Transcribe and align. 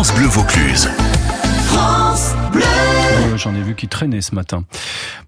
France 0.00 0.14
Bleu 0.14 0.28
Vaucluse. 0.28 0.88
France 1.66 2.34
Bleu. 2.50 2.62
Ouais, 2.62 3.36
J'en 3.36 3.54
ai 3.54 3.60
vu 3.60 3.74
qui 3.74 3.86
traînaient 3.86 4.22
ce 4.22 4.34
matin. 4.34 4.64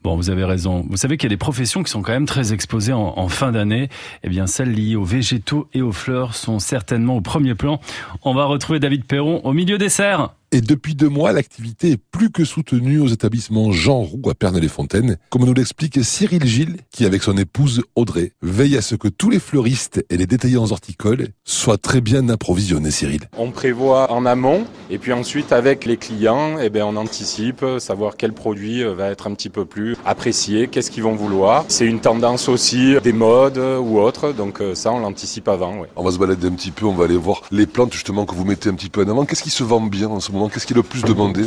Bon, 0.03 0.17
vous 0.17 0.31
avez 0.31 0.47
raison. 0.47 0.87
Vous 0.89 0.97
savez 0.97 1.19
qu'il 1.19 1.27
y 1.27 1.31
a 1.31 1.37
des 1.37 1.37
professions 1.37 1.83
qui 1.83 1.91
sont 1.91 2.01
quand 2.01 2.13
même 2.13 2.25
très 2.25 2.55
exposées 2.55 2.95
en, 2.95 3.13
en 3.19 3.29
fin 3.29 3.53
d'année. 3.53 3.91
Eh 4.23 4.31
bien, 4.31 4.47
celles 4.47 4.73
liées 4.73 4.97
aux 4.97 5.05
végétaux 5.05 5.69
et 5.75 5.83
aux 5.83 5.93
fleurs 5.93 6.35
sont 6.35 6.59
certainement 6.59 7.17
au 7.17 7.21
premier 7.21 7.55
plan. 7.55 7.81
On 8.23 8.33
va 8.33 8.47
retrouver 8.47 8.81
David 8.81 9.05
Perron 9.05 9.43
au 9.45 9.53
milieu 9.53 9.77
des 9.77 9.91
serres. 9.91 10.31
Et 10.55 10.61
depuis 10.61 10.95
deux 10.95 11.09
mois, 11.09 11.33
l'activité 11.33 11.93
est 11.93 11.97
plus 11.97 12.31
que 12.31 12.45
soutenue 12.45 12.99
aux 12.99 13.09
établissements 13.09 13.73
Jean 13.73 14.03
Roux 14.03 14.29
à 14.29 14.35
Pernay-les-Fontaines, 14.35 15.17
comme 15.31 15.47
nous 15.47 15.55
l'explique 15.55 16.05
Cyril 16.05 16.45
Gilles, 16.45 16.77
qui 16.91 17.07
avec 17.07 17.23
son 17.23 17.39
épouse 17.39 17.83
Audrey 17.97 18.33
veille 18.43 18.77
à 18.77 18.83
ce 18.83 18.95
que 18.95 19.09
tous 19.09 19.31
les 19.31 19.39
fleuristes 19.39 20.05
et 20.11 20.19
les 20.19 20.27
détaillants 20.27 20.71
horticoles 20.71 21.29
soient 21.47 21.79
très 21.79 22.03
bien 22.03 22.29
approvisionnés, 22.29 22.91
Cyril. 22.91 23.23
On 23.39 23.51
prévoit 23.51 24.13
en 24.13 24.27
amont 24.27 24.67
et 24.93 24.99
puis 24.99 25.15
ensuite 25.15 25.53
avec 25.53 25.87
les 25.87 25.97
clients, 25.97 26.59
eh 26.61 26.69
ben, 26.69 26.83
on 26.85 26.97
anticipe, 26.97 27.65
savoir 27.79 28.19
quel 28.19 28.35
produit 28.35 28.85
va 28.85 29.09
être 29.09 29.27
un 29.27 29.33
petit 29.33 29.49
peu 29.49 29.65
plus 29.65 29.97
apprécié, 30.05 30.69
qu'est-ce 30.69 30.91
qu'ils 30.91 31.03
vont 31.03 31.15
vouloir. 31.15 31.65
C'est 31.69 31.87
une 31.87 32.01
tendance 32.01 32.47
aussi 32.51 32.97
des 33.03 33.15
modes 33.15 33.57
ou 33.57 33.99
autres, 33.99 34.33
donc 34.33 34.61
euh, 34.61 34.75
ça 34.75 34.93
on 34.93 35.01
l'anticipe 35.01 35.49
avant. 35.49 35.75
On 35.97 36.05
va 36.05 36.11
se 36.11 36.19
balader 36.19 36.47
un 36.47 36.53
petit 36.53 36.71
peu, 36.71 36.85
on 36.85 36.93
va 36.93 37.05
aller 37.05 37.17
voir 37.17 37.41
les 37.51 37.67
plantes 37.67 37.95
justement 37.95 38.27
que 38.27 38.35
vous 38.35 38.45
mettez 38.45 38.69
un 38.69 38.75
petit 38.75 38.91
peu 38.91 39.03
en 39.03 39.09
avant. 39.09 39.25
Qu'est-ce 39.25 39.43
qui 39.43 39.49
se 39.49 39.65
vend 39.65 39.81
bien 39.81 40.09
en 40.09 40.21
ce 40.21 40.31
moment? 40.31 40.51
Qu'est-ce 40.51 40.67
qui 40.67 40.75
est 40.75 40.77
le 40.77 40.83
plus 40.83 41.03
demandé? 41.03 41.47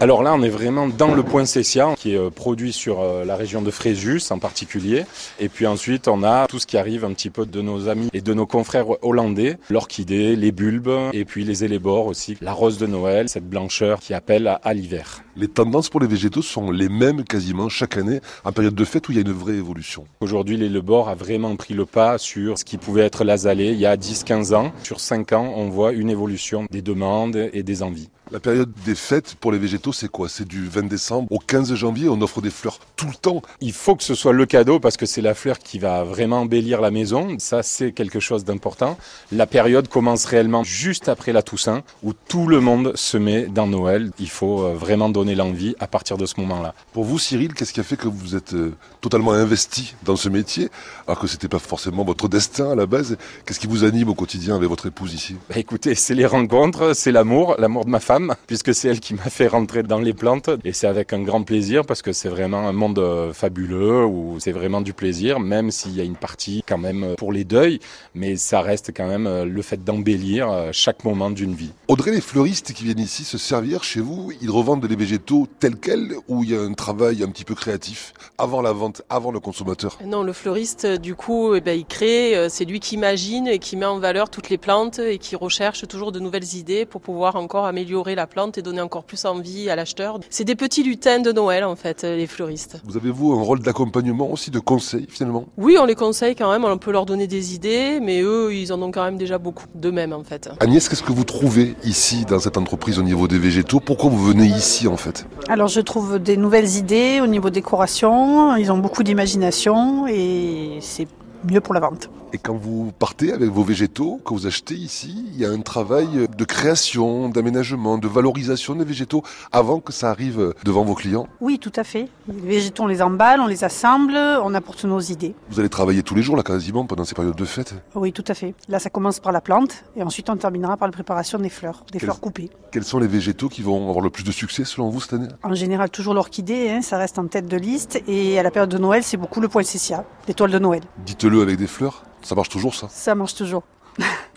Alors 0.00 0.22
là, 0.22 0.32
on 0.32 0.42
est 0.44 0.48
vraiment 0.48 0.86
dans 0.86 1.12
le 1.12 1.24
poinsettia 1.24 1.92
qui 1.96 2.14
est 2.14 2.16
euh, 2.16 2.30
produit 2.30 2.72
sur 2.72 3.00
euh, 3.00 3.24
la 3.24 3.34
région 3.34 3.62
de 3.62 3.70
Fréjus 3.72 4.30
en 4.30 4.38
particulier. 4.38 5.04
Et 5.40 5.48
puis 5.48 5.66
ensuite, 5.66 6.06
on 6.06 6.22
a 6.22 6.46
tout 6.46 6.60
ce 6.60 6.68
qui 6.68 6.78
arrive 6.78 7.04
un 7.04 7.12
petit 7.12 7.30
peu 7.30 7.46
de 7.46 7.60
nos 7.60 7.88
amis 7.88 8.08
et 8.12 8.20
de 8.20 8.32
nos 8.32 8.46
confrères 8.46 8.86
hollandais, 9.02 9.58
l'orchidée, 9.68 10.36
les 10.36 10.52
bulbes 10.52 11.10
et 11.12 11.24
puis 11.24 11.42
les 11.42 11.64
élébores 11.64 12.06
aussi, 12.06 12.36
la 12.40 12.52
rose 12.52 12.78
de 12.78 12.86
Noël, 12.86 13.28
cette 13.28 13.48
blancheur 13.48 13.98
qui 13.98 14.14
appelle 14.14 14.46
à, 14.46 14.54
à 14.62 14.72
l'hiver. 14.72 15.24
Les 15.34 15.48
tendances 15.48 15.88
pour 15.88 15.98
les 15.98 16.06
végétaux 16.06 16.42
sont 16.42 16.70
les 16.70 16.88
mêmes 16.88 17.24
quasiment 17.24 17.68
chaque 17.68 17.96
année, 17.96 18.20
en 18.44 18.52
période 18.52 18.76
de 18.76 18.84
fête 18.84 19.08
où 19.08 19.12
il 19.12 19.16
y 19.16 19.18
a 19.18 19.22
une 19.22 19.32
vraie 19.32 19.54
évolution. 19.54 20.04
Aujourd'hui, 20.20 20.56
l'élébore 20.56 21.08
a 21.08 21.16
vraiment 21.16 21.56
pris 21.56 21.74
le 21.74 21.86
pas 21.86 22.18
sur 22.18 22.56
ce 22.56 22.64
qui 22.64 22.78
pouvait 22.78 23.02
être 23.02 23.24
l'azalée 23.24 23.72
il 23.72 23.78
y 23.80 23.86
a 23.86 23.96
10-15 23.96 24.54
ans. 24.54 24.72
Sur 24.84 25.00
5 25.00 25.32
ans, 25.32 25.52
on 25.56 25.68
voit 25.68 25.92
une 25.92 26.08
évolution 26.08 26.66
des 26.70 26.82
demandes 26.82 27.50
et 27.52 27.64
des 27.64 27.82
envies. 27.82 28.10
La 28.30 28.40
période 28.40 28.70
des 28.84 28.94
fêtes 28.94 29.36
pour 29.40 29.52
les 29.52 29.58
végétaux, 29.58 29.94
c'est 29.94 30.10
quoi? 30.10 30.28
C'est 30.28 30.46
du 30.46 30.68
20 30.68 30.86
décembre 30.86 31.32
au 31.32 31.38
15 31.38 31.74
janvier, 31.74 32.10
on 32.10 32.20
offre 32.20 32.42
des 32.42 32.50
fleurs 32.50 32.78
tout 32.94 33.06
le 33.06 33.14
temps. 33.14 33.40
Il 33.62 33.72
faut 33.72 33.96
que 33.96 34.04
ce 34.04 34.14
soit 34.14 34.34
le 34.34 34.44
cadeau 34.44 34.80
parce 34.80 34.98
que 34.98 35.06
c'est 35.06 35.22
la 35.22 35.32
fleur 35.32 35.58
qui 35.58 35.78
va 35.78 36.04
vraiment 36.04 36.40
embellir 36.40 36.82
la 36.82 36.90
maison. 36.90 37.36
Ça, 37.38 37.62
c'est 37.62 37.92
quelque 37.92 38.20
chose 38.20 38.44
d'important. 38.44 38.98
La 39.32 39.46
période 39.46 39.88
commence 39.88 40.26
réellement 40.26 40.62
juste 40.62 41.08
après 41.08 41.32
la 41.32 41.42
Toussaint 41.42 41.82
où 42.02 42.12
tout 42.12 42.46
le 42.46 42.60
monde 42.60 42.92
se 42.96 43.16
met 43.16 43.46
dans 43.46 43.66
Noël. 43.66 44.10
Il 44.18 44.28
faut 44.28 44.62
euh, 44.62 44.74
vraiment 44.74 45.08
donner 45.08 45.34
l'envie 45.34 45.74
à 45.80 45.86
partir 45.86 46.18
de 46.18 46.26
ce 46.26 46.38
moment-là. 46.40 46.74
Pour 46.92 47.04
vous, 47.04 47.18
Cyril, 47.18 47.54
qu'est-ce 47.54 47.72
qui 47.72 47.80
a 47.80 47.84
fait 47.84 47.96
que 47.96 48.08
vous 48.08 48.36
êtes 48.36 48.52
euh, 48.52 48.74
totalement 49.00 49.32
investi 49.32 49.94
dans 50.04 50.16
ce 50.16 50.28
métier, 50.28 50.68
alors 51.06 51.18
que 51.18 51.28
c'était 51.28 51.48
pas 51.48 51.58
forcément 51.58 52.04
votre 52.04 52.28
destin 52.28 52.72
à 52.72 52.74
la 52.74 52.84
base? 52.84 53.16
Qu'est-ce 53.46 53.60
qui 53.60 53.66
vous 53.66 53.84
anime 53.84 54.10
au 54.10 54.14
quotidien 54.14 54.54
avec 54.56 54.68
votre 54.68 54.86
épouse 54.86 55.14
ici? 55.14 55.36
Bah, 55.48 55.56
écoutez, 55.56 55.94
c'est 55.94 56.14
les 56.14 56.26
rencontres, 56.26 56.94
c'est 56.94 57.12
l'amour, 57.12 57.54
l'amour 57.58 57.86
de 57.86 57.90
ma 57.90 58.00
femme, 58.00 58.17
puisque 58.46 58.74
c'est 58.74 58.88
elle 58.88 59.00
qui 59.00 59.14
m'a 59.14 59.30
fait 59.30 59.46
rentrer 59.46 59.82
dans 59.82 59.98
les 59.98 60.12
plantes. 60.12 60.50
Et 60.64 60.72
c'est 60.72 60.86
avec 60.86 61.12
un 61.12 61.22
grand 61.22 61.42
plaisir 61.42 61.84
parce 61.84 62.02
que 62.02 62.12
c'est 62.12 62.28
vraiment 62.28 62.68
un 62.68 62.72
monde 62.72 62.98
euh, 62.98 63.32
fabuleux 63.32 64.04
où 64.04 64.36
c'est 64.40 64.52
vraiment 64.52 64.80
du 64.80 64.92
plaisir, 64.92 65.40
même 65.40 65.70
s'il 65.70 65.94
y 65.94 66.00
a 66.00 66.04
une 66.04 66.16
partie 66.16 66.62
quand 66.66 66.78
même 66.78 67.04
euh, 67.04 67.14
pour 67.14 67.32
les 67.32 67.44
deuils, 67.44 67.80
mais 68.14 68.36
ça 68.36 68.60
reste 68.60 68.92
quand 68.96 69.06
même 69.06 69.26
euh, 69.26 69.44
le 69.44 69.62
fait 69.62 69.82
d'embellir 69.82 70.48
chaque 70.72 71.04
moment 71.04 71.30
d'une 71.30 71.54
vie. 71.54 71.70
Audrey, 71.88 72.10
les 72.10 72.20
fleuristes 72.20 72.72
qui 72.72 72.84
viennent 72.84 72.98
ici 72.98 73.24
se 73.24 73.38
servir 73.38 73.84
chez 73.84 74.00
vous, 74.00 74.32
ils 74.40 74.50
revendent 74.50 74.84
les 74.84 74.96
végétaux 74.96 75.46
tels 75.60 75.76
quels 75.76 76.14
ou 76.28 76.44
il 76.44 76.50
y 76.50 76.56
a 76.56 76.60
un 76.60 76.74
travail 76.74 77.22
un 77.22 77.28
petit 77.28 77.44
peu 77.44 77.54
créatif 77.54 78.12
avant 78.38 78.62
la 78.62 78.72
vente, 78.72 79.02
avant 79.08 79.30
le 79.30 79.40
consommateur? 79.40 79.98
Non, 80.04 80.22
le 80.22 80.32
fleuriste, 80.32 80.86
du 80.86 81.14
coup, 81.14 81.54
eh 81.54 81.60
ben, 81.60 81.78
il 81.78 81.86
crée, 81.86 82.48
c'est 82.48 82.64
lui 82.64 82.80
qui 82.80 82.94
imagine 82.94 83.46
et 83.46 83.58
qui 83.58 83.76
met 83.76 83.86
en 83.86 83.98
valeur 83.98 84.30
toutes 84.30 84.50
les 84.50 84.58
plantes 84.58 84.98
et 84.98 85.18
qui 85.18 85.36
recherche 85.36 85.86
toujours 85.86 86.12
de 86.12 86.20
nouvelles 86.20 86.54
idées 86.54 86.86
pour 86.86 87.00
pouvoir 87.00 87.36
encore 87.36 87.66
améliorer 87.66 88.07
la 88.14 88.26
plante 88.26 88.58
et 88.58 88.62
donner 88.62 88.80
encore 88.80 89.04
plus 89.04 89.24
envie 89.24 89.70
à 89.70 89.76
l'acheteur. 89.76 90.20
C'est 90.30 90.44
des 90.44 90.54
petits 90.54 90.82
lutins 90.82 91.20
de 91.20 91.32
Noël, 91.32 91.64
en 91.64 91.76
fait, 91.76 92.04
euh, 92.04 92.16
les 92.16 92.26
fleuristes. 92.26 92.80
Vous 92.84 92.96
avez 92.96 93.10
vous 93.10 93.32
un 93.32 93.42
rôle 93.42 93.60
d'accompagnement 93.60 94.30
aussi, 94.30 94.50
de 94.50 94.58
conseil 94.58 95.06
finalement? 95.08 95.46
Oui, 95.56 95.76
on 95.80 95.84
les 95.84 95.94
conseille 95.94 96.34
quand 96.34 96.50
même, 96.50 96.64
on 96.64 96.78
peut 96.78 96.92
leur 96.92 97.06
donner 97.06 97.26
des 97.26 97.54
idées, 97.54 98.00
mais 98.00 98.20
eux, 98.22 98.54
ils 98.54 98.72
en 98.72 98.80
ont 98.82 98.90
quand 98.90 99.04
même 99.04 99.18
déjà 99.18 99.38
beaucoup 99.38 99.66
d'eux-mêmes, 99.74 100.12
en 100.12 100.24
fait. 100.24 100.50
Agnès, 100.60 100.88
qu'est-ce 100.88 101.02
que 101.02 101.12
vous 101.12 101.24
trouvez 101.24 101.74
ici 101.84 102.24
dans 102.24 102.38
cette 102.38 102.56
entreprise 102.56 102.98
au 102.98 103.02
niveau 103.02 103.28
des 103.28 103.38
végétaux? 103.38 103.80
Pourquoi 103.80 104.10
vous 104.10 104.24
venez 104.24 104.46
ici 104.46 104.86
en 104.88 104.96
fait? 104.96 105.26
Alors 105.48 105.68
je 105.68 105.80
trouve 105.80 106.18
des 106.18 106.36
nouvelles 106.36 106.76
idées 106.76 107.20
au 107.22 107.26
niveau 107.26 107.50
décoration, 107.50 108.56
ils 108.56 108.70
ont 108.70 108.78
beaucoup 108.78 109.02
d'imagination 109.02 110.06
et 110.06 110.78
c'est 110.80 111.06
mieux 111.44 111.60
pour 111.60 111.74
la 111.74 111.80
vente. 111.80 112.10
Et 112.32 112.38
quand 112.38 112.54
vous 112.56 112.92
partez 112.98 113.32
avec 113.32 113.48
vos 113.50 113.62
végétaux 113.62 114.20
que 114.24 114.34
vous 114.34 114.46
achetez 114.46 114.74
ici, 114.74 115.24
il 115.32 115.38
y 115.40 115.46
a 115.46 115.50
un 115.50 115.60
travail 115.60 116.28
de 116.36 116.44
création, 116.44 117.30
d'aménagement, 117.30 117.96
de 117.96 118.06
valorisation 118.06 118.74
des 118.74 118.84
végétaux 118.84 119.22
avant 119.50 119.80
que 119.80 119.92
ça 119.92 120.10
arrive 120.10 120.52
devant 120.64 120.84
vos 120.84 120.94
clients. 120.94 121.26
Oui, 121.40 121.58
tout 121.58 121.72
à 121.76 121.84
fait. 121.84 122.08
Les 122.28 122.34
végétaux, 122.56 122.82
on 122.82 122.86
les 122.86 123.00
emballe, 123.00 123.40
on 123.40 123.46
les 123.46 123.64
assemble, 123.64 124.14
on 124.16 124.52
apporte 124.54 124.84
nos 124.84 125.00
idées. 125.00 125.34
Vous 125.50 125.58
allez 125.60 125.70
travailler 125.70 126.02
tous 126.02 126.14
les 126.14 126.22
jours 126.22 126.36
là 126.36 126.42
quasiment 126.42 126.84
pendant 126.84 127.04
ces 127.04 127.14
périodes 127.14 127.34
de 127.36 127.44
fête. 127.46 127.74
Oui, 127.94 128.12
tout 128.12 128.24
à 128.28 128.34
fait. 128.34 128.54
Là, 128.68 128.78
ça 128.78 128.90
commence 128.90 129.20
par 129.20 129.32
la 129.32 129.40
plante 129.40 129.84
et 129.96 130.02
ensuite 130.02 130.28
on 130.28 130.36
terminera 130.36 130.76
par 130.76 130.88
la 130.88 130.92
préparation 130.92 131.38
des 131.38 131.48
fleurs, 131.48 131.84
des 131.86 131.92
Quelles- 131.92 132.02
fleurs 132.02 132.20
coupées. 132.20 132.50
Quels 132.72 132.84
sont 132.84 132.98
les 132.98 133.06
végétaux 133.06 133.48
qui 133.48 133.62
vont 133.62 133.88
avoir 133.88 134.02
le 134.04 134.10
plus 134.10 134.24
de 134.24 134.32
succès 134.32 134.64
selon 134.64 134.90
vous 134.90 135.00
cette 135.00 135.14
année? 135.14 135.28
En 135.42 135.54
général, 135.54 135.88
toujours 135.88 136.12
l'orchidée, 136.12 136.68
hein, 136.68 136.82
ça 136.82 136.98
reste 136.98 137.18
en 137.18 137.26
tête 137.26 137.48
de 137.48 137.56
liste. 137.56 138.02
Et 138.06 138.38
à 138.38 138.42
la 138.42 138.50
période 138.50 138.68
de 138.70 138.76
Noël, 138.76 139.02
c'est 139.02 139.16
beaucoup 139.16 139.40
le 139.40 139.48
poinsettia, 139.48 140.04
l'étoile 140.26 140.50
de 140.50 140.58
Noël. 140.58 140.82
Dites-le 141.28 141.42
avec 141.42 141.58
des 141.58 141.66
fleurs, 141.66 142.04
ça 142.22 142.34
marche 142.34 142.48
toujours 142.48 142.74
ça? 142.74 142.88
Ça 142.90 143.14
marche 143.14 143.34
toujours. 143.34 143.62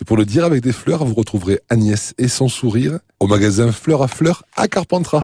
Et 0.02 0.04
pour 0.04 0.18
le 0.18 0.26
dire 0.26 0.44
avec 0.44 0.62
des 0.62 0.74
fleurs, 0.74 1.06
vous 1.06 1.14
retrouverez 1.14 1.62
Agnès 1.70 2.14
et 2.18 2.28
son 2.28 2.50
sourire 2.50 3.00
au 3.22 3.28
magasin 3.28 3.72
Fleur 3.72 4.04
à 4.04 4.10
Fleur 4.10 4.44
à 4.58 4.68
Carpentras. 4.68 5.20